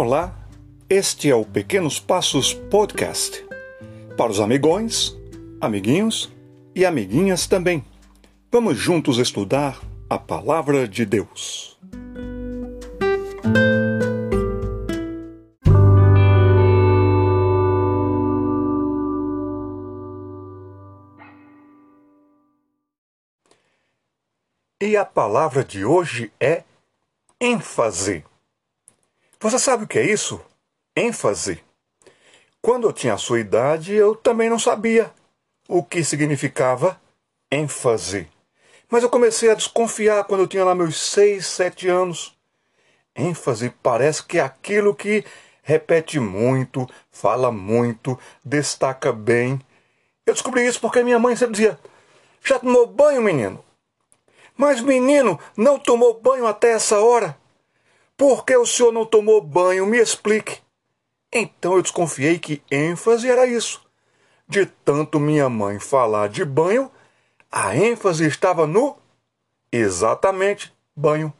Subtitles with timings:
[0.00, 0.32] Olá,
[0.88, 3.44] este é o Pequenos Passos Podcast.
[4.16, 5.18] Para os amigões,
[5.60, 6.32] amiguinhos
[6.72, 7.84] e amiguinhas também.
[8.48, 11.76] Vamos juntos estudar a Palavra de Deus.
[24.80, 26.62] E a palavra de hoje é
[27.40, 28.27] ênfase.
[29.40, 30.40] Você sabe o que é isso?
[30.96, 31.62] ênfase.
[32.60, 35.12] Quando eu tinha a sua idade, eu também não sabia
[35.68, 37.00] o que significava
[37.48, 38.28] ênfase.
[38.90, 42.36] Mas eu comecei a desconfiar quando eu tinha lá meus seis, sete anos.
[43.14, 45.24] ênfase parece que é aquilo que
[45.62, 49.60] repete muito, fala muito, destaca bem.
[50.26, 51.78] Eu descobri isso porque minha mãe sempre dizia:
[52.42, 53.64] Já tomou banho, menino?
[54.56, 57.38] Mas, menino, não tomou banho até essa hora?
[58.18, 59.86] Por que o senhor não tomou banho?
[59.86, 60.58] Me explique.
[61.32, 63.80] Então eu desconfiei que ênfase era isso.
[64.48, 66.90] De tanto minha mãe falar de banho,
[67.48, 68.96] a ênfase estava no
[69.70, 71.32] exatamente banho.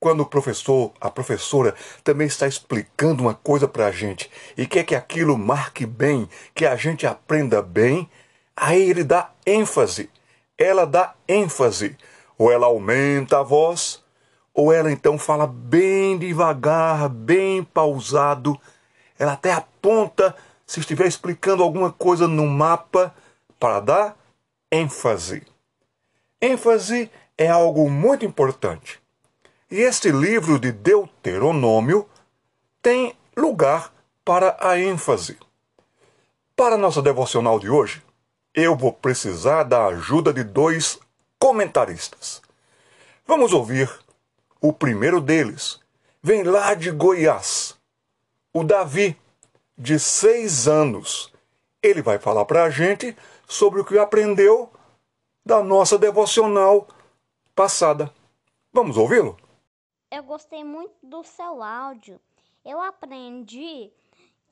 [0.00, 4.84] Quando o professor, a professora, também está explicando uma coisa para a gente e quer
[4.84, 8.08] que aquilo marque bem, que a gente aprenda bem,
[8.56, 10.08] aí ele dá ênfase.
[10.56, 11.94] Ela dá ênfase.
[12.38, 14.02] Ou ela aumenta a voz,
[14.54, 18.58] ou ela então fala bem devagar, bem pausado
[19.20, 20.34] ela até aponta
[20.66, 23.14] se estiver explicando alguma coisa no mapa
[23.58, 24.16] para dar
[24.72, 25.46] ênfase.
[26.40, 28.98] ênfase é algo muito importante.
[29.70, 32.08] E este livro de Deuteronômio
[32.80, 33.92] tem lugar
[34.24, 35.38] para a ênfase.
[36.56, 38.02] Para a nossa devocional de hoje,
[38.54, 40.98] eu vou precisar da ajuda de dois
[41.38, 42.40] comentaristas.
[43.26, 43.90] Vamos ouvir
[44.60, 45.80] o primeiro deles.
[46.22, 47.80] Vem lá de Goiás
[48.52, 49.16] o Davi,
[49.78, 51.32] de seis anos.
[51.82, 53.16] Ele vai falar para a gente
[53.48, 54.70] sobre o que aprendeu
[55.44, 56.86] da nossa devocional
[57.54, 58.12] passada.
[58.72, 59.36] Vamos ouvi-lo?
[60.10, 62.20] Eu gostei muito do seu áudio.
[62.64, 63.90] Eu aprendi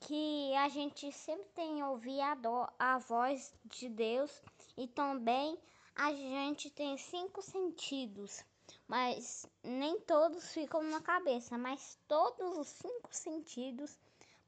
[0.01, 4.31] que a gente sempre tem que ouvir a, do, a voz de Deus
[4.77, 5.59] e também
[5.95, 8.45] a gente tem cinco sentidos,
[8.89, 13.99] mas nem todos ficam na cabeça, mas todos os cinco sentidos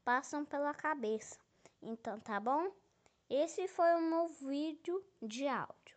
[0.02, 1.38] passam pela cabeça.
[1.82, 2.72] Então, tá bom?
[3.28, 5.96] Esse foi o meu vídeo de áudio.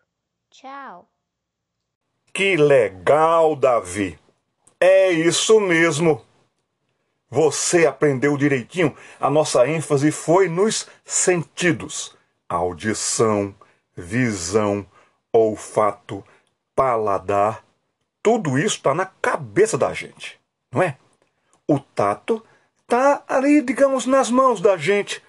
[0.51, 1.09] Tchau.
[2.33, 4.19] Que legal, Davi.
[4.79, 6.23] É isso mesmo.
[7.29, 8.95] Você aprendeu direitinho.
[9.19, 12.15] A nossa ênfase foi nos sentidos:
[12.47, 13.55] audição,
[13.95, 14.85] visão,
[15.31, 16.23] olfato,
[16.75, 17.63] paladar.
[18.23, 20.39] Tudo isso está na cabeça da gente,
[20.71, 20.97] não é?
[21.67, 22.43] O tato
[22.81, 25.21] está ali, digamos, nas mãos da gente,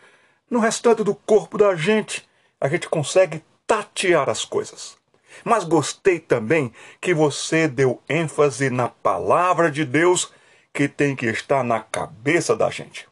[0.49, 2.27] no restante do corpo da gente.
[2.61, 4.97] A gente consegue tatear as coisas.
[5.45, 10.33] Mas gostei também que você deu ênfase na palavra de Deus
[10.73, 13.09] que tem que estar na cabeça da gente.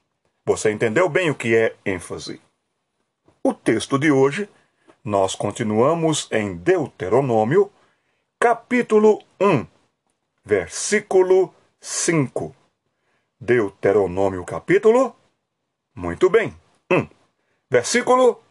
[0.47, 2.41] Você entendeu bem o que é ênfase?
[3.42, 4.48] O texto de hoje,
[5.04, 7.71] nós continuamos em Deuteronômio,
[8.38, 9.66] capítulo 1,
[10.44, 12.54] versículo 5.
[13.41, 15.14] Deuteronômio capítulo.
[15.94, 16.54] Muito bem.
[16.91, 17.08] 1.
[17.70, 18.42] Versículo.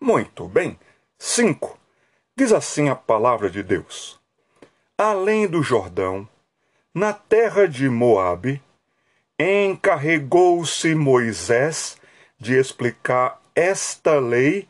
[0.00, 0.78] Muito bem.
[1.18, 1.78] 5.
[2.36, 4.20] Diz assim a palavra de Deus:
[4.98, 6.28] Além do Jordão,
[6.92, 8.62] na terra de Moabe,
[9.38, 11.96] encarregou-se Moisés
[12.38, 14.68] de explicar esta lei,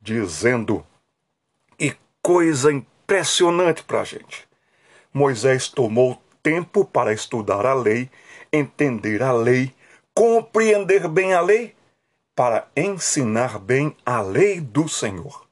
[0.00, 0.84] dizendo:
[1.78, 4.51] E coisa impressionante para a gente.
[5.12, 8.10] Moisés tomou tempo para estudar a lei
[8.52, 9.74] entender a lei,
[10.14, 11.74] compreender bem a lei,
[12.36, 15.46] para ensinar bem a lei do Senhor.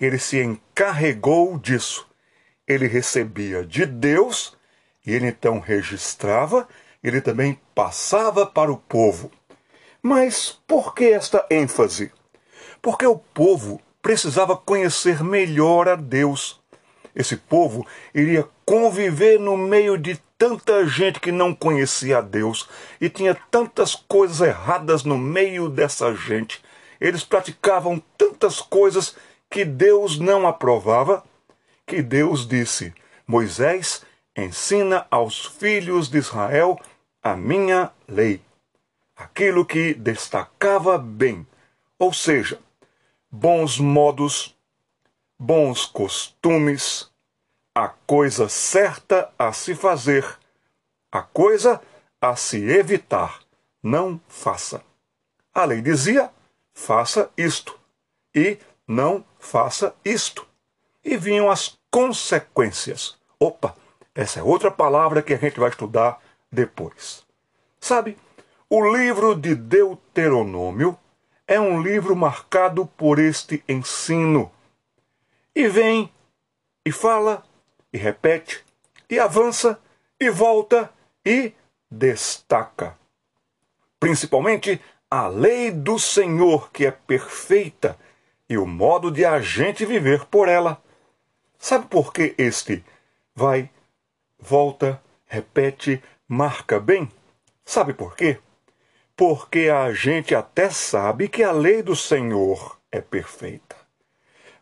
[0.00, 2.06] Ele se encarregou disso.
[2.66, 4.56] Ele recebia de Deus
[5.04, 6.68] e ele então registrava,
[7.02, 9.30] ele também passava para o povo.
[10.02, 12.12] Mas por que esta ênfase?
[12.82, 16.60] Porque o povo precisava conhecer melhor a Deus.
[17.16, 22.68] Esse povo iria conviver no meio de tanta gente que não conhecia a Deus
[23.00, 26.62] e tinha tantas coisas erradas no meio dessa gente.
[27.00, 29.16] Eles praticavam tantas coisas
[29.50, 31.24] que Deus não aprovava,
[31.86, 32.92] que Deus disse:
[33.26, 34.04] Moisés,
[34.36, 36.78] ensina aos filhos de Israel
[37.22, 38.40] a minha lei.
[39.16, 41.46] Aquilo que destacava bem,
[41.98, 42.58] ou seja,
[43.30, 44.55] bons modos,
[45.38, 47.10] bons costumes,
[47.74, 50.24] a coisa certa a se fazer,
[51.12, 51.80] a coisa
[52.20, 53.40] a se evitar
[53.82, 54.82] não faça.
[55.54, 56.30] A lei dizia:
[56.74, 57.78] faça isto
[58.34, 60.46] e não faça isto.
[61.04, 63.16] E vinham as consequências.
[63.38, 63.76] Opa,
[64.14, 66.18] essa é outra palavra que a gente vai estudar
[66.50, 67.24] depois.
[67.80, 68.18] Sabe,
[68.68, 70.98] o livro de Deuteronômio
[71.46, 74.50] é um livro marcado por este ensino.
[75.56, 76.12] E vem,
[76.84, 77.42] e fala,
[77.90, 78.62] e repete,
[79.08, 79.80] e avança,
[80.20, 80.92] e volta,
[81.24, 81.54] e
[81.90, 82.94] destaca.
[83.98, 84.78] Principalmente
[85.10, 87.98] a lei do Senhor, que é perfeita,
[88.50, 90.78] e o modo de a gente viver por ela.
[91.58, 92.84] Sabe por que este
[93.34, 93.70] vai,
[94.38, 97.10] volta, repete, marca bem?
[97.64, 98.38] Sabe por quê?
[99.16, 103.74] Porque a gente até sabe que a lei do Senhor é perfeita.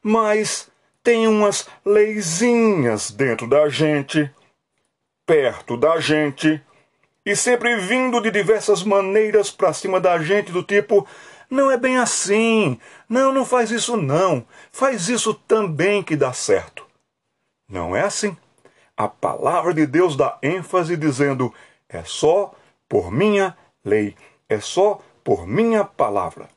[0.01, 0.73] Mas
[1.05, 4.29] tem umas leizinhas dentro da gente,
[5.27, 6.61] perto da gente,
[7.27, 11.07] e sempre vindo de diversas maneiras para cima da gente, do tipo:
[11.51, 16.87] não é bem assim, não, não faz isso não, faz isso também que dá certo.
[17.69, 18.35] Não é assim.
[18.97, 21.53] A palavra de Deus dá ênfase dizendo:
[21.87, 22.55] é só
[22.89, 23.55] por minha
[23.85, 24.17] lei,
[24.49, 26.49] é só por minha palavra.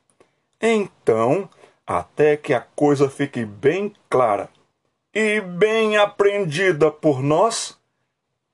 [0.61, 1.49] Então,
[1.87, 4.49] até que a coisa fique bem clara
[5.13, 7.79] e bem aprendida por nós,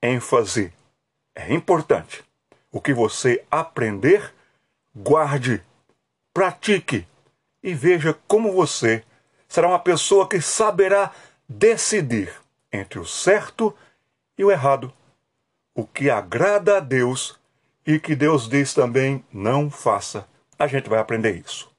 [0.02, 0.72] ênfase
[1.34, 2.24] é importante.
[2.72, 4.32] O que você aprender,
[4.96, 5.64] guarde,
[6.32, 7.08] pratique
[7.62, 9.04] e veja como você
[9.48, 11.12] será uma pessoa que saberá
[11.50, 12.32] decidir
[12.72, 13.76] entre o certo
[14.38, 14.94] e o errado,
[15.76, 17.40] o que agrada a Deus
[17.86, 20.28] e que Deus diz também não faça.
[20.58, 21.72] A gente vai aprender isso.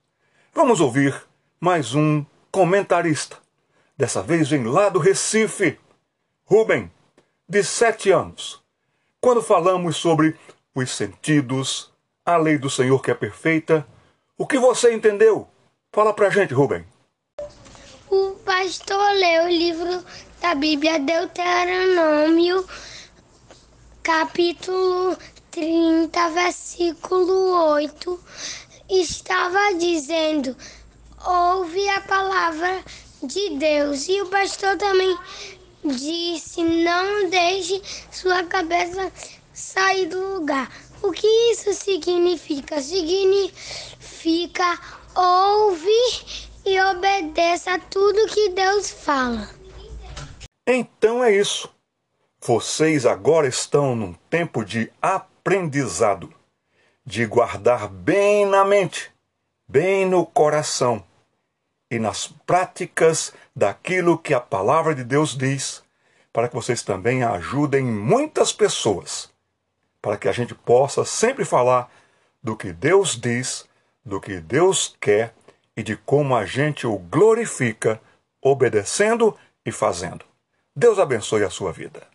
[0.52, 1.26] Vamos ouvir
[1.60, 3.38] mais um comentarista.
[3.96, 5.78] Dessa vez vem lá do Recife,
[6.44, 6.90] Rubem,
[7.48, 8.62] de sete anos.
[9.20, 10.36] Quando falamos sobre
[10.74, 11.92] os sentidos,
[12.24, 13.86] a lei do Senhor que é perfeita,
[14.36, 15.48] o que você entendeu?
[15.92, 16.84] Fala pra gente, Rubem.
[18.10, 20.04] O pastor leu o livro
[20.40, 22.66] da Bíblia Deuteronômio,
[24.02, 25.16] capítulo
[25.50, 28.20] 30, versículo 8,
[28.90, 30.56] estava dizendo:
[31.26, 32.84] ouve a palavra
[33.22, 34.08] de Deus.
[34.08, 35.16] E o pastor também
[35.84, 39.10] disse: não deixe sua cabeça
[39.52, 40.70] sair do lugar.
[41.02, 42.80] O que isso significa?
[42.80, 44.78] Significa
[45.14, 45.90] ouve
[46.64, 49.48] e obedeça a tudo que Deus fala.
[50.66, 51.68] Então é isso.
[52.40, 56.32] Vocês agora estão num tempo de aprendizado,
[57.04, 59.10] de guardar bem na mente,
[59.66, 61.02] bem no coração
[61.94, 65.84] e nas práticas daquilo que a palavra de Deus diz,
[66.32, 69.30] para que vocês também ajudem muitas pessoas,
[70.02, 71.88] para que a gente possa sempre falar
[72.42, 73.64] do que Deus diz,
[74.04, 75.32] do que Deus quer
[75.76, 78.00] e de como a gente o glorifica,
[78.42, 80.24] obedecendo e fazendo.
[80.74, 82.13] Deus abençoe a sua vida.